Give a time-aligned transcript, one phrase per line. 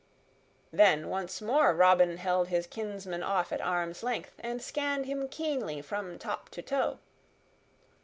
[0.73, 5.79] Then once more Robin held his kinsman off at arm's length and scanned him keenly
[5.83, 6.97] from top to toe.